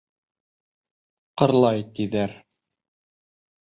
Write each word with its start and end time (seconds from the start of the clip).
Ҡырлай, 1.43 1.87
тиҙәр. 2.01 2.37